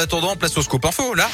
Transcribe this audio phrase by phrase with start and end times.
[0.00, 1.28] Attendant, place au scoop info, là.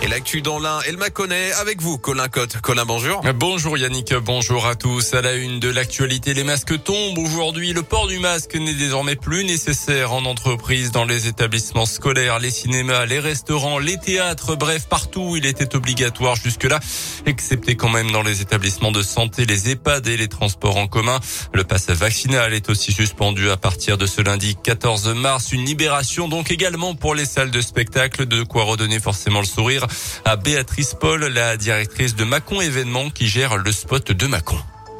[0.00, 2.60] Et l'actu dans l'un, elle m'a connaît avec vous, Colin Cotte.
[2.60, 3.20] Colin, bonjour.
[3.34, 5.12] Bonjour Yannick, bonjour à tous.
[5.12, 7.18] À la une de l'actualité, les masques tombent.
[7.18, 12.38] Aujourd'hui, le port du masque n'est désormais plus nécessaire en entreprise, dans les établissements scolaires,
[12.38, 16.78] les cinémas, les restaurants, les théâtres, bref, partout il était obligatoire jusque-là,
[17.26, 21.18] excepté quand même dans les établissements de santé, les EHPAD et les transports en commun.
[21.52, 25.50] Le pass vaccinal est aussi suspendu à partir de ce lundi 14 mars.
[25.50, 29.87] Une libération donc également pour les salles de spectacle, de quoi redonner forcément le sourire
[30.24, 34.58] à Béatrice Paul, la directrice de Macon événements qui gère le spot de Macon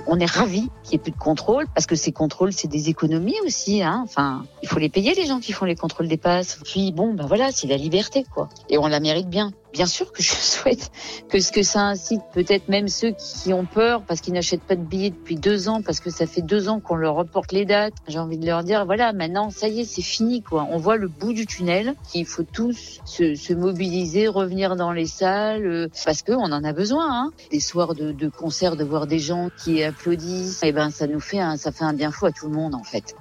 [0.08, 2.88] on est ravis qu'il n'y ait plus de contrôle parce que ces contrôles, c'est des
[2.88, 3.82] économies aussi.
[3.82, 4.00] Hein.
[4.04, 6.58] Enfin, il faut les payer les gens qui font les contrôles des passes.
[6.64, 9.52] Puis bon, ben voilà, c'est la liberté quoi, et on la mérite bien.
[9.72, 10.90] Bien sûr que je souhaite
[11.28, 14.76] que ce que ça incite peut-être même ceux qui ont peur parce qu'ils n'achètent pas
[14.76, 17.64] de billets depuis deux ans parce que ça fait deux ans qu'on leur reporte les
[17.64, 17.94] dates.
[18.08, 20.66] J'ai envie de leur dire voilà maintenant ça y est c'est fini quoi.
[20.70, 21.94] On voit le bout du tunnel.
[22.14, 26.64] Il faut tous se, se mobiliser, revenir dans les salles euh, parce que on en
[26.64, 27.06] a besoin.
[27.10, 27.32] Hein.
[27.50, 28.30] Des soirs de, de
[28.76, 31.84] de voir des gens qui applaudissent, et eh ben ça nous fait un, ça fait
[31.84, 33.14] un bien fou à tout le monde en fait.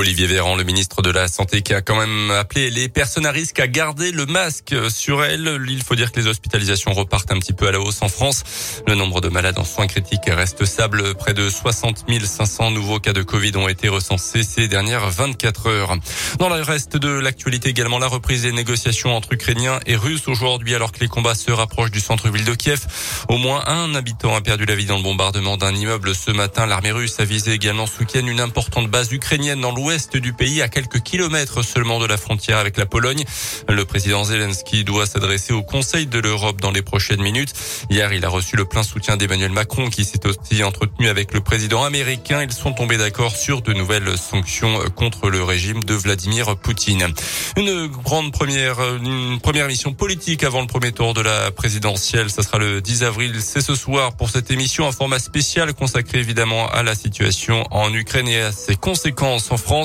[0.00, 3.30] Olivier Véran, le ministre de la Santé, qui a quand même appelé les personnes à
[3.30, 5.60] risque à garder le masque sur elles.
[5.68, 8.42] Il faut dire que les hospitalisations repartent un petit peu à la hausse en France.
[8.86, 11.14] Le nombre de malades en soins critiques reste stable.
[11.16, 15.96] Près de 60 500 nouveaux cas de Covid ont été recensés ces dernières 24 heures.
[16.38, 20.74] Dans le reste de l'actualité également, la reprise des négociations entre Ukrainiens et Russes aujourd'hui,
[20.74, 22.86] alors que les combats se rapprochent du centre-ville de Kiev.
[23.28, 26.64] Au moins un habitant a perdu la vie dans le bombardement d'un immeuble ce matin.
[26.64, 30.68] L'armée russe a visé également ce une importante base ukrainienne dans l'ouest du pays, à
[30.68, 33.24] quelques kilomètres seulement de la frontière avec la Pologne.
[33.68, 37.52] Le président Zelensky doit s'adresser au Conseil de l'Europe dans les prochaines minutes.
[37.90, 41.40] Hier, il a reçu le plein soutien d'Emmanuel Macron qui s'est aussi entretenu avec le
[41.40, 42.40] président américain.
[42.42, 47.08] Ils sont tombés d'accord sur de nouvelles sanctions contre le régime de Vladimir Poutine.
[47.56, 52.30] Une grande première, une première mission politique avant le premier tour de la présidentielle.
[52.30, 53.34] Ça sera le 10 avril.
[53.40, 57.92] C'est ce soir pour cette émission, un format spécial consacré évidemment à la situation en
[57.92, 59.79] Ukraine et à ses conséquences en France.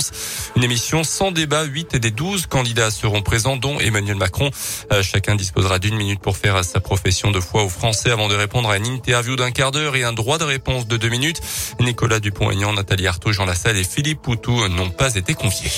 [0.55, 1.63] Une émission sans débat.
[1.63, 4.49] 8 des 12 candidats seront présents, dont Emmanuel Macron.
[4.91, 8.35] Euh, chacun disposera d'une minute pour faire sa profession de foi aux Français avant de
[8.35, 11.41] répondre à une interview d'un quart d'heure et un droit de réponse de deux minutes.
[11.79, 15.71] Nicolas Dupont-Aignan, Nathalie Arthaud, Jean Lassalle et Philippe Poutou n'ont pas été confiés.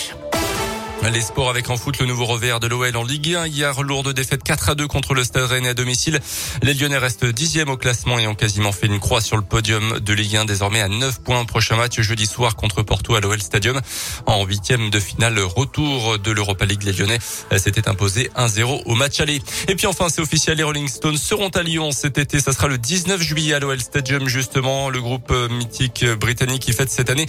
[1.14, 3.48] Les sports avec en foot le nouveau revers de l'OL en Ligue 1.
[3.48, 6.20] Hier, lourde défaite 4 à 2 contre le Stade Rennais à domicile.
[6.62, 10.00] Les Lyonnais restent dixième au classement et ont quasiment fait une croix sur le podium
[10.00, 11.46] de Ligue 1 désormais à 9 points.
[11.46, 13.80] Prochain match jeudi soir contre Porto à l'OL Stadium.
[14.26, 17.20] En huitième de finale retour de l'Europa League, les Lyonnais
[17.56, 19.42] s'étaient imposés 1-0 au match aller.
[19.70, 22.42] Et puis enfin, c'est officiel, les Rolling Stones seront à Lyon cet été.
[22.42, 24.90] Ça sera le 19 juillet à l'OL Stadium justement.
[24.90, 27.28] Le groupe mythique britannique qui fête cette année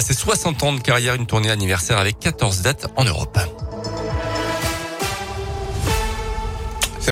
[0.00, 3.19] ses 60 ans de carrière, une tournée anniversaire avec 14 dates en Europe.
[3.20, 3.59] Open.